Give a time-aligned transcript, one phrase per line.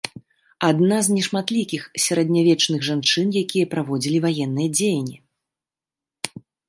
[0.69, 5.17] Адна з нешматлікіх сярэднявечных жанчын, якія праводзілі ваенныя дзеянні.